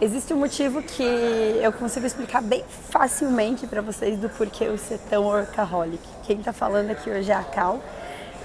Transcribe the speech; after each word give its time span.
Existe 0.00 0.32
um 0.32 0.36
motivo 0.36 0.80
que 0.80 1.02
eu 1.02 1.72
consigo 1.72 2.06
explicar 2.06 2.40
bem 2.40 2.62
facilmente 2.88 3.66
para 3.66 3.82
vocês 3.82 4.16
do 4.16 4.28
porquê 4.28 4.62
eu 4.62 4.78
ser 4.78 4.96
tão 5.10 5.24
workaholic. 5.24 6.00
Quem 6.22 6.38
está 6.38 6.52
falando 6.52 6.92
aqui 6.92 7.10
hoje 7.10 7.32
é 7.32 7.34
a 7.34 7.42
Cal 7.42 7.80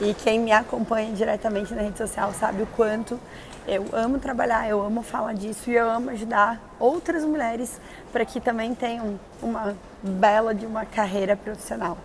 e 0.01 0.15
quem 0.15 0.39
me 0.39 0.51
acompanha 0.51 1.13
diretamente 1.13 1.71
na 1.75 1.83
rede 1.83 1.99
social 1.99 2.33
sabe 2.33 2.63
o 2.63 2.65
quanto 2.65 3.19
eu 3.67 3.85
amo 3.93 4.17
trabalhar, 4.17 4.67
eu 4.67 4.81
amo 4.81 5.03
falar 5.03 5.33
disso 5.33 5.69
e 5.69 5.75
eu 5.75 5.87
amo 5.87 6.09
ajudar 6.09 6.59
outras 6.79 7.23
mulheres 7.23 7.79
para 8.11 8.25
que 8.25 8.41
também 8.41 8.73
tenham 8.73 9.19
uma 9.39 9.75
bela 10.01 10.55
de 10.55 10.65
uma 10.65 10.87
carreira 10.87 11.37
profissional. 11.37 11.99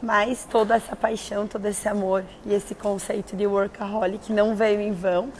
Mas 0.00 0.46
toda 0.48 0.76
essa 0.76 0.94
paixão, 0.94 1.48
todo 1.48 1.66
esse 1.66 1.88
amor 1.88 2.22
e 2.44 2.54
esse 2.54 2.72
conceito 2.72 3.34
de 3.34 3.48
workaholic 3.48 4.32
não 4.32 4.54
veio 4.54 4.80
em 4.80 4.92
vão, 4.92 5.32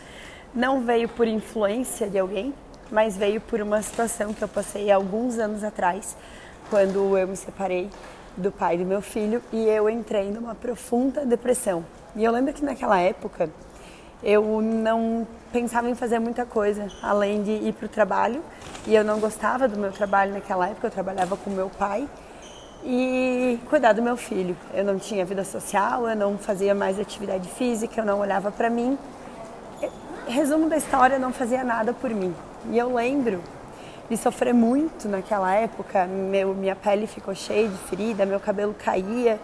não 0.52 0.80
veio 0.80 1.08
por 1.08 1.28
influência 1.28 2.08
de 2.08 2.18
alguém, 2.18 2.52
mas 2.90 3.16
veio 3.16 3.40
por 3.40 3.60
uma 3.60 3.82
situação 3.82 4.32
que 4.32 4.42
eu 4.42 4.48
passei 4.48 4.90
alguns 4.90 5.38
anos 5.38 5.64
atrás, 5.64 6.16
quando 6.70 7.16
eu 7.16 7.28
me 7.28 7.36
separei 7.36 7.90
do 8.36 8.52
pai 8.52 8.76
do 8.76 8.84
meu 8.84 9.00
filho 9.00 9.42
e 9.52 9.66
eu 9.66 9.88
entrei 9.88 10.30
numa 10.30 10.54
profunda 10.54 11.24
depressão. 11.24 11.84
E 12.14 12.24
eu 12.24 12.32
lembro 12.32 12.52
que 12.52 12.64
naquela 12.64 12.98
época 13.00 13.48
eu 14.22 14.60
não 14.62 15.26
pensava 15.52 15.88
em 15.88 15.94
fazer 15.94 16.18
muita 16.18 16.44
coisa 16.44 16.88
além 17.02 17.42
de 17.42 17.50
ir 17.50 17.72
para 17.72 17.86
o 17.86 17.88
trabalho 17.88 18.42
e 18.86 18.94
eu 18.94 19.04
não 19.04 19.20
gostava 19.20 19.68
do 19.68 19.78
meu 19.78 19.92
trabalho 19.92 20.32
naquela 20.32 20.68
época. 20.68 20.86
Eu 20.86 20.90
trabalhava 20.90 21.36
com 21.36 21.50
meu 21.50 21.68
pai 21.70 22.08
e 22.84 23.58
cuidar 23.68 23.92
do 23.92 24.02
meu 24.02 24.16
filho. 24.16 24.56
Eu 24.72 24.84
não 24.84 24.98
tinha 24.98 25.24
vida 25.24 25.44
social, 25.44 26.08
eu 26.08 26.16
não 26.16 26.38
fazia 26.38 26.74
mais 26.74 26.98
atividade 26.98 27.48
física, 27.48 28.00
eu 28.00 28.04
não 28.04 28.20
olhava 28.20 28.50
para 28.50 28.70
mim. 28.70 28.98
Resumo 30.26 30.68
da 30.68 30.76
história, 30.76 31.16
eu 31.16 31.20
não 31.20 31.32
fazia 31.32 31.62
nada 31.62 31.92
por 31.92 32.10
mim. 32.10 32.34
E 32.70 32.78
eu 32.78 32.94
lembro 32.94 33.42
de 34.08 34.16
sofrer 34.16 34.54
muito 34.54 35.08
naquela 35.08 35.52
época. 35.54 36.06
Meu, 36.06 36.54
minha 36.54 36.76
pele 36.76 37.06
ficou 37.06 37.34
cheia 37.34 37.68
de 37.68 37.76
ferida, 37.78 38.24
meu 38.24 38.40
cabelo 38.40 38.74
caía 38.74 39.40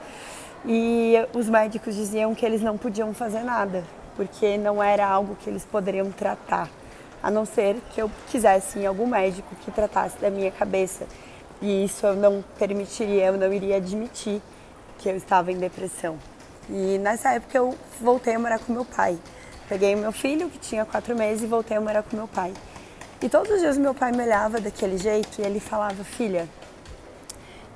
e 0.65 1.15
os 1.35 1.49
médicos 1.49 1.95
diziam 1.95 2.35
que 2.35 2.47
eles 2.47 2.63
não 2.63 2.79
podiam 2.79 3.13
fazer 3.13 3.41
nada, 3.41 3.83
porque 4.17 4.57
não 4.57 4.83
era 4.83 5.07
algo 5.07 5.37
que 5.37 5.51
eles 5.51 5.65
poderiam 5.65 6.11
tratar, 6.13 6.69
a 7.23 7.31
não 7.31 7.45
ser 7.45 7.77
que 7.93 8.01
eu 8.01 8.11
quisesse 8.29 8.85
algum 8.87 9.07
médico 9.07 9.55
que 9.65 9.71
tratasse 9.71 10.19
da 10.19 10.31
minha 10.31 10.51
cabeça. 10.51 11.07
E 11.61 11.85
isso 11.85 12.07
eu 12.07 12.15
não 12.15 12.45
permitiria, 12.59 13.27
eu 13.27 13.37
não 13.37 13.53
iria 13.53 13.77
admitir 13.77 14.41
que 14.99 15.09
eu 15.09 15.17
estava 15.17 15.51
em 15.51 15.57
depressão. 15.57 16.17
E 16.69 16.99
nessa 16.99 17.35
época 17.35 17.59
eu 17.59 17.75
voltei 18.01 18.35
a 18.35 18.39
morar 18.39 18.59
com 18.61 18.73
meu 18.73 18.85
pai. 18.85 19.19
Peguei 19.69 19.95
meu 19.97 20.13
filho, 20.13 20.49
que 20.49 20.59
tinha 20.59 20.85
quatro 20.85 21.17
meses, 21.17 21.43
e 21.43 21.47
voltei 21.47 21.77
a 21.77 21.81
morar 21.81 22.03
com 22.03 22.17
meu 22.17 22.29
pai. 22.29 22.53
E 23.23 23.29
todos 23.29 23.53
os 23.53 23.61
dias 23.61 23.79
meu 23.79 23.95
pai 23.95 24.11
me 24.11 24.21
olhava 24.21 24.61
daquele 24.61 24.99
jeito 24.99 25.41
e 25.41 25.45
ele 25.45 25.61
falava: 25.61 26.03
Filha, 26.03 26.49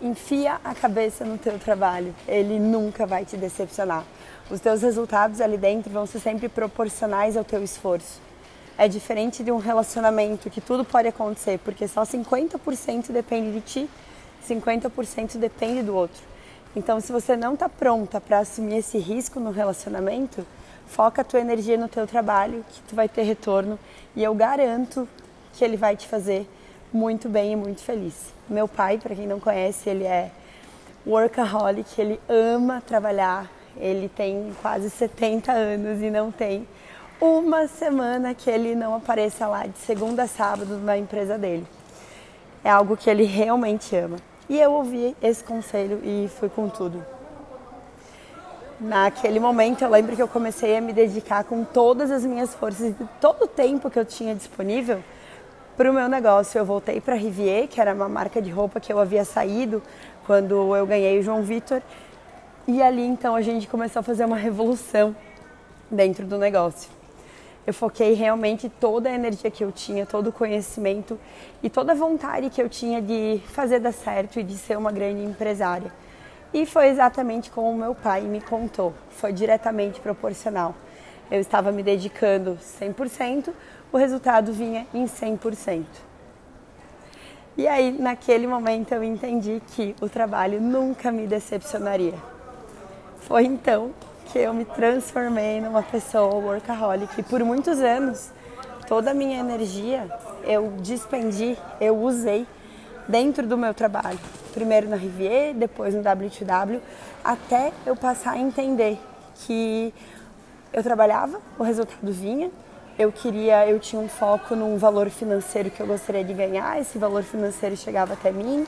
enfia 0.03 0.59
a 0.65 0.75
cabeça 0.75 1.25
no 1.25 1.39
teu 1.39 1.57
trabalho, 1.57 2.13
ele 2.27 2.59
nunca 2.59 3.07
vai 3.07 3.25
te 3.25 3.37
decepcionar. 3.37 4.05
Os 4.51 4.59
teus 4.59 4.83
resultados 4.83 5.41
ali 5.41 5.57
dentro 5.57 5.89
vão 5.89 6.05
ser 6.05 6.19
sempre 6.19 6.49
proporcionais 6.49 7.37
ao 7.37 7.45
teu 7.45 7.63
esforço. 7.63 8.21
É 8.77 8.89
diferente 8.89 9.45
de 9.45 9.53
um 9.53 9.59
relacionamento 9.59 10.51
que 10.51 10.61
tudo 10.61 10.85
pode 10.85 11.07
acontecer, 11.07 11.61
porque 11.61 11.87
só 11.87 12.03
50% 12.03 13.13
depende 13.13 13.53
de 13.53 13.61
ti, 13.61 13.91
50% 14.49 15.39
depende 15.39 15.81
do 15.85 15.95
outro. 15.95 16.25
Então, 16.75 17.01
se 17.01 17.13
você 17.13 17.37
não 17.37 17.55
está 17.55 17.69
pronta 17.69 18.21
para 18.21 18.41
assumir 18.41 18.79
esse 18.79 18.99
risco 18.99 19.39
no 19.39 19.53
relacionamento, 19.53 20.45
foca 20.89 21.23
a 21.23 21.25
tua 21.25 21.39
energia 21.39 21.79
no 21.79 21.87
teu 21.87 22.05
trabalho, 22.05 22.65
que 22.69 22.83
tu 22.83 22.97
vai 22.97 23.09
ter 23.09 23.23
retorno 23.23 23.79
e 24.15 24.25
eu 24.25 24.35
garanto 24.35 25.09
que 25.57 25.65
ele 25.65 25.77
vai 25.77 25.97
te 25.97 26.07
fazer 26.07 26.47
muito 26.93 27.29
bem 27.29 27.53
e 27.53 27.57
muito 27.57 27.81
feliz. 27.83 28.33
Meu 28.49 28.69
pai, 28.69 28.99
para 28.99 29.15
quem 29.15 29.27
não 29.27 29.41
conhece, 29.41 29.89
ele 29.89 30.05
é 30.05 30.31
workaholic, 31.07 31.99
ele 32.01 32.21
ama 32.29 32.83
trabalhar, 32.87 33.51
ele 33.77 34.09
tem 34.09 34.55
quase 34.61 34.91
70 34.91 35.51
anos 35.51 36.03
e 36.03 36.11
não 36.11 36.31
tem 36.31 36.69
uma 37.21 37.67
semana 37.67 38.35
que 38.35 38.51
ele 38.51 38.75
não 38.75 38.95
apareça 38.95 39.47
lá 39.47 39.67
de 39.67 39.79
segunda 39.79 40.25
a 40.25 40.27
sábado 40.27 40.79
na 40.79 40.99
empresa 40.99 41.39
dele. 41.39 41.67
É 42.63 42.69
algo 42.71 42.97
que 42.97 43.09
ele 43.09 43.25
realmente 43.25 43.97
ama. 43.97 44.19
E 44.49 44.61
eu 44.61 44.73
ouvi 44.73 45.17
esse 45.23 45.43
conselho 45.43 46.01
e 46.05 46.29
fui 46.39 46.49
com 46.49 46.69
tudo. 46.69 47.05
Naquele 48.79 49.41
momento 49.41 49.83
eu 49.83 49.89
lembro 49.89 50.15
que 50.15 50.21
eu 50.21 50.29
comecei 50.29 50.77
a 50.77 50.81
me 50.83 50.93
dedicar 50.93 51.45
com 51.45 51.65
todas 51.65 52.11
as 52.11 52.25
minhas 52.25 52.55
forças 52.55 52.91
e 52.91 52.97
todo 53.21 53.45
o 53.45 53.49
tempo 53.49 53.91
que 53.91 53.99
eu 53.99 54.05
tinha 54.05 54.35
disponível 54.35 55.03
para 55.77 55.91
o 55.91 55.95
meu 55.95 56.09
negócio. 56.09 56.59
Eu 56.59 56.65
voltei 56.65 57.01
para 57.01 57.15
a 57.15 57.19
Rivier, 57.19 57.69
que 57.69 57.81
era 57.81 57.95
uma 57.95 58.09
marca 58.09 58.41
de 58.41 58.51
roupa 58.51 58.81
que 58.81 58.93
eu 58.93 58.99
havia 58.99 59.25
saído 59.25 59.83
quando 60.25 60.75
eu 60.75 60.87
ganhei 60.87 61.19
o 61.19 61.23
João 61.23 61.43
Vitor. 61.43 61.83
E 62.67 62.83
ali 62.83 63.03
então 63.03 63.37
a 63.37 63.43
gente 63.43 63.69
começou 63.69 64.01
a 64.01 64.03
fazer 64.03 64.25
uma 64.25 64.37
revolução 64.37 65.15
dentro 65.91 66.27
do 66.27 66.39
negócio. 66.39 66.91
Eu 67.67 67.75
foquei 67.75 68.15
realmente 68.15 68.69
toda 68.69 69.09
a 69.09 69.13
energia 69.13 69.51
que 69.51 69.63
eu 69.63 69.73
tinha, 69.73 70.07
todo 70.07 70.29
o 70.29 70.33
conhecimento 70.33 71.19
e 71.63 71.69
toda 71.69 71.93
a 71.93 71.95
vontade 71.97 72.49
que 72.49 72.63
eu 72.63 72.69
tinha 72.69 73.03
de 73.03 73.41
fazer 73.49 73.81
dar 73.81 73.93
certo 73.93 74.39
e 74.39 74.45
de 74.45 74.57
ser 74.57 74.79
uma 74.79 74.93
grande 74.93 75.23
empresária. 75.23 75.93
E 76.55 76.65
foi 76.65 76.89
exatamente 76.89 77.51
como 77.51 77.71
o 77.71 77.77
meu 77.77 77.95
pai 77.95 78.21
me 78.23 78.41
contou, 78.41 78.95
foi 79.11 79.33
diretamente 79.33 80.01
proporcional. 80.01 80.75
Eu 81.31 81.41
estava 81.41 81.73
me 81.73 81.83
dedicando 81.83 82.59
100%, 82.81 83.53
o 83.93 83.97
resultado 83.97 84.53
vinha 84.53 84.87
em 84.95 85.07
100%. 85.07 85.85
E 87.57 87.67
aí, 87.67 87.91
naquele 87.99 88.47
momento, 88.47 88.93
eu 88.93 89.03
entendi 89.03 89.63
que 89.69 89.97
o 90.01 90.09
trabalho 90.09 90.61
nunca 90.61 91.11
me 91.11 91.27
decepcionaria. 91.27 92.15
Foi 93.21 93.45
então 93.45 93.93
que 94.27 94.39
eu 94.39 94.53
me 94.53 94.65
transformei 94.65 95.61
numa 95.61 95.83
pessoa 95.83 96.35
workaholic. 96.35 97.19
E 97.19 97.23
por 97.23 97.43
muitos 97.43 97.81
anos, 97.81 98.31
toda 98.87 99.11
a 99.13 99.15
minha 99.15 99.41
energia 99.41 100.07
eu 100.45 100.75
dispendi, 100.81 101.57
eu 101.81 101.97
usei 101.97 102.47
dentro 103.09 103.47
do 103.47 103.57
meu 103.57 103.73
trabalho. 103.73 104.19
Primeiro 104.53 104.89
na 104.89 104.97
Rivier, 104.97 105.55
depois 105.55 105.95
no 105.95 106.03
W2W, 106.03 106.81
até 107.25 107.73
eu 107.85 107.97
passar 107.97 108.33
a 108.33 108.39
entender 108.39 108.99
que 109.35 109.93
eu 110.77 110.83
trabalhava, 110.83 111.41
o 111.59 111.63
resultado 111.63 112.13
vinha, 112.13 112.51
eu 112.99 113.11
queria, 113.11 113.67
eu 113.67 113.81
tinha 113.81 114.01
um 114.01 114.09
foco 114.09 114.55
num 114.55 114.77
valor 114.77 115.09
financeiro 115.09 115.71
que 115.71 115.81
eu 115.81 115.87
gostaria 115.87 116.23
de 116.23 116.35
ganhar, 116.35 116.79
esse 116.79 116.99
valor 116.99 117.23
financeiro 117.23 117.75
chegava 117.75 118.13
até 118.13 118.31
mim, 118.31 118.67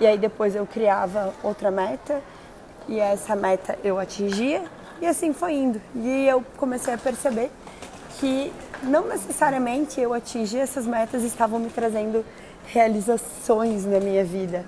e 0.00 0.06
aí 0.06 0.16
depois 0.16 0.54
eu 0.54 0.64
criava 0.64 1.34
outra 1.42 1.68
meta, 1.68 2.22
e 2.86 3.00
essa 3.00 3.34
meta 3.34 3.76
eu 3.82 3.98
atingia, 3.98 4.62
e 5.00 5.06
assim 5.06 5.32
foi 5.32 5.54
indo. 5.54 5.82
E 5.96 6.28
eu 6.28 6.44
comecei 6.56 6.94
a 6.94 6.98
perceber 6.98 7.50
que 8.20 8.52
não 8.84 9.08
necessariamente 9.08 10.00
eu 10.00 10.14
atingir 10.14 10.58
essas 10.58 10.86
metas 10.86 11.24
estavam 11.24 11.58
me 11.58 11.70
trazendo 11.70 12.24
realizações 12.66 13.84
na 13.84 13.98
minha 13.98 14.24
vida. 14.24 14.64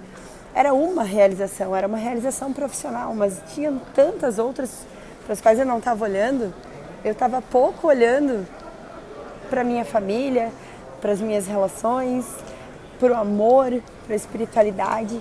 Era 0.52 0.74
uma 0.74 1.04
realização, 1.04 1.74
era 1.74 1.86
uma 1.86 1.98
realização 1.98 2.52
profissional, 2.52 3.14
mas 3.14 3.40
tinha 3.54 3.72
tantas 3.94 4.40
outras 4.40 4.84
para 5.24 5.34
as 5.34 5.40
quais 5.40 5.58
eu 5.60 5.66
não 5.66 5.78
estava 5.78 6.04
olhando. 6.04 6.52
Eu 7.02 7.12
estava 7.12 7.40
pouco 7.40 7.86
olhando 7.86 8.46
para 9.48 9.64
minha 9.64 9.86
família, 9.86 10.52
para 11.00 11.12
as 11.12 11.20
minhas 11.20 11.46
relações, 11.46 12.26
para 12.98 13.12
o 13.12 13.16
amor, 13.16 13.82
para 14.04 14.12
a 14.12 14.16
espiritualidade. 14.16 15.18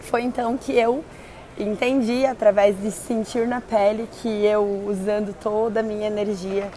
Foi 0.00 0.22
então 0.22 0.56
que 0.56 0.72
eu 0.72 1.04
entendi 1.58 2.24
através 2.24 2.80
de 2.80 2.90
sentir 2.90 3.46
na 3.46 3.60
pele 3.60 4.08
que 4.22 4.46
eu 4.46 4.84
usando 4.88 5.34
toda 5.34 5.80
a 5.80 5.82
minha 5.82 6.06
energia, 6.06 6.70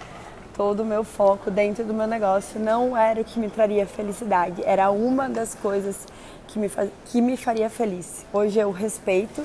todo 0.58 0.82
o 0.82 0.86
meu 0.86 1.06
foco 1.06 1.50
dentro 1.50 1.86
do 1.86 1.94
meu 1.94 2.08
negócio 2.08 2.60
não 2.60 2.98
era 2.98 3.22
o 3.22 3.24
que 3.24 3.40
me 3.40 3.50
traria 3.50 3.88
felicidade, 3.88 4.62
era 4.66 4.92
uma 4.92 5.30
das 5.30 5.56
coisas 5.56 6.06
que 6.48 6.60
me, 6.60 6.68
faz, 6.68 6.90
que 7.06 7.22
me 7.22 7.38
faria 7.38 7.69
feliz. 7.69 8.25
Hoje 8.34 8.60
eu 8.60 8.72
respeito, 8.72 9.42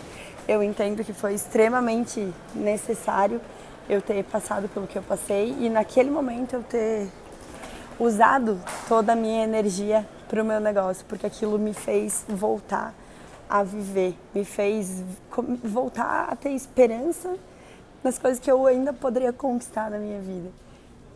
eu 0.48 0.60
entendo 0.60 1.04
que 1.04 1.12
foi 1.12 1.34
extremamente 1.34 2.26
necessário 2.52 3.40
eu 3.88 4.02
ter 4.02 4.24
passado 4.24 4.68
pelo 4.68 4.86
que 4.86 4.96
eu 4.98 5.02
passei 5.02 5.56
e 5.60 5.68
naquele 5.68 6.10
momento 6.10 6.54
eu 6.54 6.62
ter 6.62 7.08
usado 7.98 8.60
toda 8.88 9.12
a 9.12 9.16
minha 9.16 9.44
energia 9.44 10.06
para 10.28 10.42
o 10.42 10.44
meu 10.44 10.60
negócio, 10.60 11.04
porque 11.08 11.26
aquilo 11.26 11.58
me 11.58 11.72
fez 11.72 12.24
voltar 12.28 12.94
a 13.48 13.62
viver, 13.62 14.16
me 14.34 14.44
fez 14.44 15.02
voltar 15.62 16.28
a 16.30 16.36
ter 16.36 16.50
esperança 16.50 17.36
nas 18.02 18.18
coisas 18.18 18.40
que 18.40 18.50
eu 18.50 18.66
ainda 18.66 18.92
poderia 18.92 19.32
conquistar 19.32 19.90
na 19.90 19.98
minha 19.98 20.20
vida. 20.20 20.50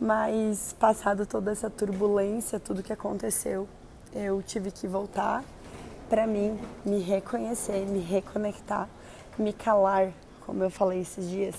Mas 0.01 0.75
passado 0.79 1.27
toda 1.27 1.53
essa 1.53 1.69
turbulência, 1.69 2.59
tudo 2.59 2.83
que 2.83 2.93
aconteceu, 2.93 3.69
eu 4.15 4.43
tive 4.43 4.71
que 4.71 4.87
voltar 4.87 5.45
para 6.09 6.27
mim, 6.27 6.59
me 6.85 7.01
reconhecer, 7.01 7.87
me 7.87 8.01
reconectar, 8.01 8.89
me 9.39 9.53
calar, 9.53 10.11
como 10.47 10.65
eu 10.65 10.71
falei 10.71 11.01
esses 11.01 11.29
dias. 11.29 11.55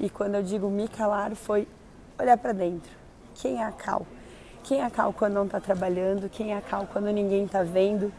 E 0.00 0.08
quando 0.08 0.36
eu 0.36 0.42
digo 0.42 0.70
me 0.70 0.86
calar, 0.88 1.34
foi 1.34 1.66
olhar 2.18 2.36
para 2.36 2.52
dentro. 2.52 2.90
Quem 3.34 3.60
é 3.60 3.64
a 3.64 3.72
Cal? 3.72 4.06
Quem 4.62 4.80
é 4.80 4.84
a 4.84 4.90
Cal 4.90 5.12
quando 5.12 5.34
não 5.34 5.46
está 5.46 5.60
trabalhando? 5.60 6.28
Quem 6.28 6.52
é 6.52 6.56
a 6.56 6.60
Cal 6.60 6.86
quando 6.92 7.06
ninguém 7.06 7.44
está 7.44 7.62
vendo? 7.62 8.12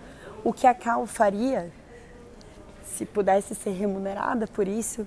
O 0.44 0.52
que 0.52 0.66
a 0.66 0.74
Cal 0.74 1.06
faria 1.06 1.72
se 2.84 3.06
pudesse 3.06 3.56
ser 3.56 3.72
remunerada 3.72 4.48
por 4.48 4.68
isso? 4.68 5.06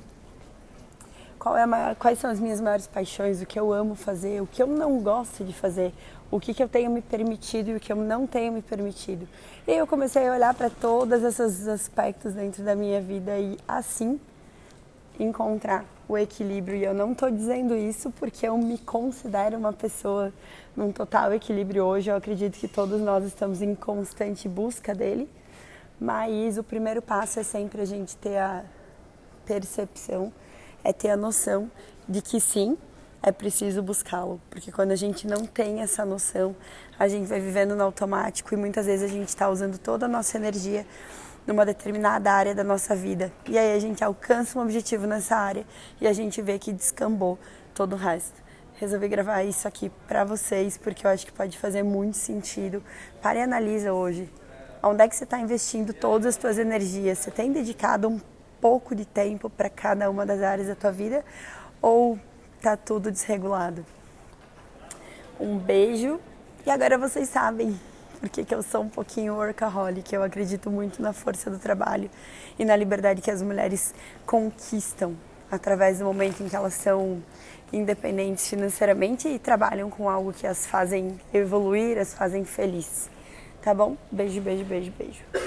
É 1.57 1.67
maior, 1.67 1.97
quais 1.97 2.21
são 2.21 2.31
as 2.31 2.39
minhas 2.39 2.61
maiores 2.61 2.87
paixões? 2.87 3.43
O 3.43 3.47
que 3.47 3.59
eu 3.59 3.73
amo 3.73 3.97
fazer? 3.97 4.41
O 4.41 4.47
que 4.47 4.63
eu 4.63 4.67
não 4.67 5.01
gosto 5.01 5.45
de 5.45 5.53
fazer? 5.53 5.93
O 6.31 6.39
que, 6.39 6.55
que 6.55 6.63
eu 6.63 6.69
tenho 6.69 6.89
me 6.89 7.03
permitido 7.03 7.71
e 7.71 7.75
o 7.75 7.81
que 7.81 7.93
eu 7.93 7.97
não 7.97 8.29
tenho 8.29 8.53
me 8.53 8.63
permitido? 8.63 9.29
E 9.67 9.73
eu 9.73 9.85
comecei 9.85 10.29
a 10.29 10.33
olhar 10.33 10.55
para 10.55 10.71
todos 10.71 11.21
esses 11.23 11.67
aspectos 11.67 12.33
dentro 12.35 12.63
da 12.63 12.77
minha 12.77 13.01
vida 13.01 13.37
e 13.39 13.59
assim 13.67 14.21
encontrar 15.19 15.85
o 16.09 16.17
equilíbrio. 16.17 16.77
E 16.77 16.85
eu 16.85 16.95
não 16.95 17.13
estou 17.13 17.31
dizendo 17.31 17.75
isso 17.75 18.11
porque 18.11 18.47
eu 18.47 18.57
me 18.59 18.79
considero 18.79 19.57
uma 19.57 19.73
pessoa 19.73 20.33
num 20.77 20.93
total 20.93 21.33
equilíbrio 21.33 21.85
hoje. 21.85 22.11
Eu 22.11 22.17
acredito 22.17 22.59
que 22.59 22.69
todos 22.69 23.01
nós 23.01 23.25
estamos 23.25 23.63
em 23.63 23.75
constante 23.75 24.49
busca 24.49 24.95
dele. 24.95 25.29
Mas 26.01 26.59
o 26.59 26.65
primeiro 26.65 27.01
passo 27.01 27.39
é 27.39 27.43
sempre 27.43 27.81
a 27.81 27.85
gente 27.85 28.17
ter 28.17 28.37
a 28.37 28.65
percepção, 29.47 30.33
é 30.83 30.93
ter 30.93 31.11
a 31.11 31.17
noção 31.17 31.71
de 32.09 32.21
que 32.21 32.41
sim, 32.41 32.77
é 33.23 33.31
preciso 33.31 33.81
buscá-lo, 33.83 34.41
porque 34.51 34.73
quando 34.73 34.91
a 34.91 34.97
gente 34.97 35.29
não 35.29 35.47
tem 35.47 35.81
essa 35.81 36.05
noção, 36.05 36.57
a 36.99 37.07
gente 37.07 37.29
vai 37.29 37.39
vivendo 37.39 37.77
no 37.77 37.85
automático 37.85 38.53
e 38.53 38.57
muitas 38.57 38.87
vezes 38.87 39.09
a 39.09 39.15
gente 39.15 39.29
está 39.29 39.49
usando 39.49 39.79
toda 39.79 40.07
a 40.07 40.09
nossa 40.09 40.37
energia 40.37 40.85
numa 41.47 41.65
determinada 41.67 42.33
área 42.33 42.55
da 42.55 42.65
nossa 42.65 42.95
vida. 42.95 43.33
E 43.49 43.59
aí 43.59 43.75
a 43.75 43.79
gente 43.79 44.03
alcança 44.05 44.59
um 44.59 44.63
objetivo 44.63 45.07
nessa 45.07 45.37
área 45.37 45.67
e 46.01 46.07
a 46.07 46.13
gente 46.13 46.41
vê 46.41 46.59
que 46.59 46.73
descambou 46.73 47.39
todo 47.75 47.95
o 47.95 47.97
resto. 47.97 48.43
Resolvi 48.77 49.09
gravar 49.09 49.43
isso 49.43 49.67
aqui 49.67 49.91
para 50.09 50.25
vocês 50.25 50.77
porque 50.77 51.07
eu 51.07 51.11
acho 51.11 51.27
que 51.27 51.33
pode 51.33 51.59
fazer 51.59 51.83
muito 51.83 52.17
sentido. 52.17 52.83
Pare 53.21 53.39
e 53.39 53.43
analisa 53.43 53.93
hoje. 53.93 54.29
Onde 54.83 55.05
é 55.05 55.09
que 55.09 55.15
você 55.15 55.25
está 55.25 55.39
investindo 55.39 55.93
todas 55.93 56.27
as 56.27 56.35
suas 56.35 56.59
energias? 56.59 57.19
Você 57.19 57.31
tem 57.31 57.53
dedicado 57.53 58.09
um 58.09 58.21
pouco 58.61 58.95
de 58.95 59.05
tempo 59.05 59.49
para 59.49 59.71
cada 59.71 60.11
uma 60.11 60.27
das 60.27 60.43
áreas 60.43 60.69
da 60.69 60.75
tua 60.75 60.91
vida 60.91 61.25
ou 61.81 62.19
tá 62.61 62.77
tudo 62.77 63.11
desregulado? 63.11 63.85
Um 65.39 65.59
beijo 65.59 66.21
e 66.67 66.71
agora 66.71 66.99
vocês 66.99 67.29
sabem 67.29 67.79
porque 68.23 68.45
que 68.45 68.55
eu 68.55 68.63
sou 68.63 68.83
um 68.83 68.89
pouquinho 68.89 69.35
workaholic. 69.35 70.15
Eu 70.15 70.23
acredito 70.23 70.71
muito 70.71 71.03
na 71.03 71.13
força 71.13 71.51
do 71.51 71.59
trabalho 71.59 72.09
e 72.57 72.65
na 72.65 72.77
liberdade 72.77 73.21
que 73.21 73.29
as 73.29 73.43
mulheres 73.43 73.93
conquistam 74.25 75.17
através 75.51 75.99
do 75.99 76.05
momento 76.05 76.41
em 76.41 76.49
que 76.49 76.55
elas 76.55 76.75
são 76.75 77.21
independentes 77.73 78.49
financeiramente 78.49 79.27
e 79.27 79.41
trabalham 79.41 79.91
com 79.91 80.09
algo 80.09 80.33
que 80.33 80.47
as 80.47 80.65
fazem 80.65 81.19
evoluir, 81.35 81.99
as 81.99 82.15
fazem 82.15 82.45
felizes. 82.45 83.11
Tá 83.61 83.75
bom? 83.75 83.97
Beijo, 84.11 84.41
beijo, 84.41 84.65
beijo, 84.65 84.93
beijo. 84.97 85.25